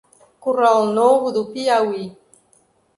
Curral 0.39 0.87
Novo 0.89 1.31
do 1.31 1.51
Piauí 1.53 2.05